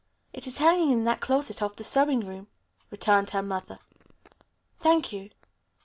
[0.33, 2.47] "It is hanging in that closet off the sewing room,"
[2.89, 3.77] returned her mother.
[4.79, 5.29] "Thank you."